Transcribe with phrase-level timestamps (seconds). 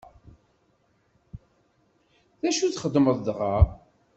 [2.41, 3.55] D acu txedmeḍ dɣa?